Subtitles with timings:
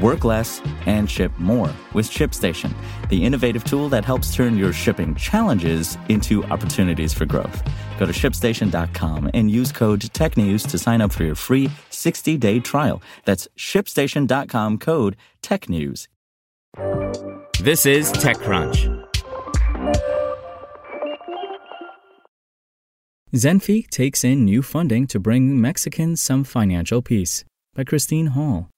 [0.00, 2.72] Work less and ship more with ShipStation,
[3.10, 7.62] the innovative tool that helps turn your shipping challenges into opportunities for growth.
[7.98, 12.58] Go to shipstation.com and use code TechNews to sign up for your free 60 day
[12.58, 13.02] trial.
[13.26, 16.08] That's shipstation.com code TechNews.
[17.60, 19.08] This is TechCrunch.
[23.34, 28.71] Zenfi takes in new funding to bring Mexicans some financial peace by Christine Hall.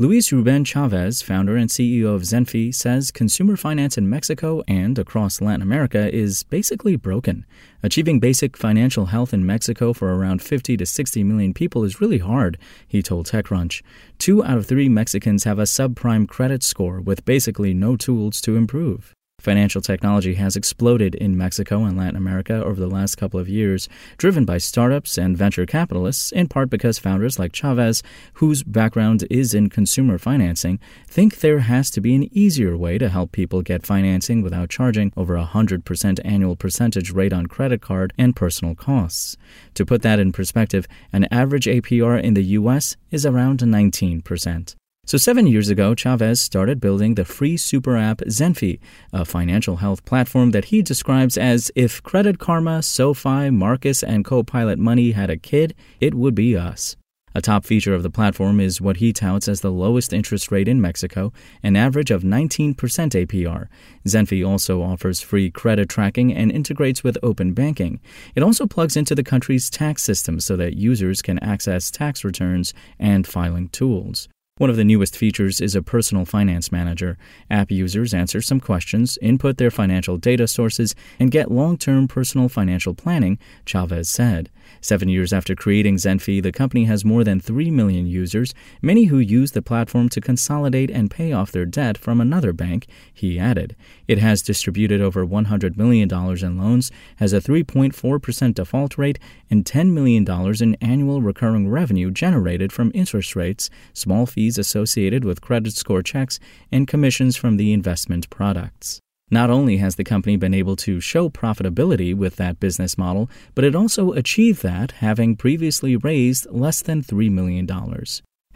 [0.00, 5.40] Luis Ruben Chavez, founder and CEO of Zenfi, says consumer finance in Mexico and across
[5.40, 7.44] Latin America is basically broken.
[7.82, 12.18] Achieving basic financial health in Mexico for around 50 to 60 million people is really
[12.18, 13.82] hard, he told TechCrunch.
[14.18, 18.54] Two out of three Mexicans have a subprime credit score with basically no tools to
[18.54, 19.16] improve.
[19.40, 23.88] Financial technology has exploded in Mexico and Latin America over the last couple of years,
[24.16, 28.02] driven by startups and venture capitalists, in part because founders like Chavez,
[28.34, 33.08] whose background is in consumer financing, think there has to be an easier way to
[33.08, 38.12] help people get financing without charging over a 100% annual percentage rate on credit card
[38.18, 39.36] and personal costs.
[39.74, 42.96] To put that in perspective, an average APR in the U.S.
[43.12, 44.74] is around 19%.
[45.08, 48.78] So, seven years ago, Chavez started building the free super app Zenfi,
[49.10, 54.78] a financial health platform that he describes as if Credit Karma, SoFi, Marcus, and Copilot
[54.78, 56.94] Money had a kid, it would be us.
[57.34, 60.68] A top feature of the platform is what he touts as the lowest interest rate
[60.68, 63.68] in Mexico, an average of 19% APR.
[64.06, 67.98] Zenfi also offers free credit tracking and integrates with open banking.
[68.34, 72.74] It also plugs into the country's tax system so that users can access tax returns
[72.98, 74.28] and filing tools.
[74.58, 77.16] One of the newest features is a personal finance manager.
[77.48, 82.48] App users answer some questions, input their financial data sources, and get long term personal
[82.48, 84.50] financial planning, Chavez said.
[84.80, 89.18] Seven years after creating Zenfi, the company has more than 3 million users, many who
[89.18, 93.74] use the platform to consolidate and pay off their debt from another bank, he added.
[94.06, 99.18] It has distributed over $100 million in loans, has a 3.4% default rate,
[99.50, 100.26] and $10 million
[100.62, 106.38] in annual recurring revenue generated from interest rates, small fees associated with credit score checks,
[106.70, 109.00] and commissions from the investment products.
[109.30, 113.64] Not only has the company been able to show profitability with that business model, but
[113.64, 117.66] it also achieved that having previously raised less than $3 million.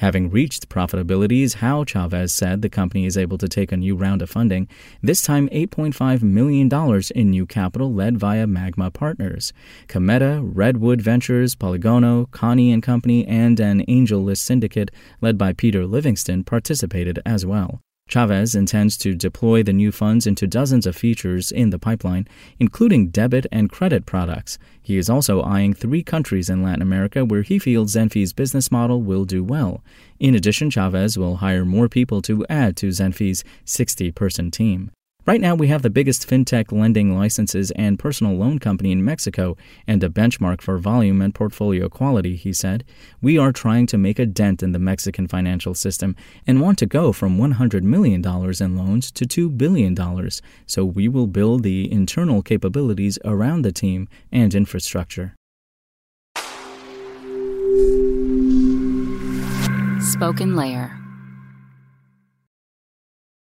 [0.00, 3.94] Having reached profitability is how Chavez said the company is able to take a new
[3.94, 4.66] round of funding,
[5.02, 6.70] this time $8.5 million
[7.14, 9.52] in new capital led via Magma Partners.
[9.88, 14.90] Cometa, Redwood Ventures, Polygono, Connie and Company, and an AngelList syndicate
[15.20, 17.82] led by Peter Livingston participated as well.
[18.10, 22.26] Chavez intends to deploy the new funds into dozens of features in the pipeline,
[22.58, 24.58] including debit and credit products.
[24.82, 29.00] He is also eyeing three countries in Latin America where he feels Zenfi's business model
[29.00, 29.84] will do well.
[30.18, 34.90] In addition, Chavez will hire more people to add to Zenfi's 60 person team.
[35.26, 39.56] Right now, we have the biggest fintech lending licenses and personal loan company in Mexico
[39.86, 42.84] and a benchmark for volume and portfolio quality, he said.
[43.20, 46.16] We are trying to make a dent in the Mexican financial system
[46.46, 49.94] and want to go from $100 million in loans to $2 billion.
[50.66, 55.34] So we will build the internal capabilities around the team and infrastructure.
[60.00, 61.09] SpokenLayer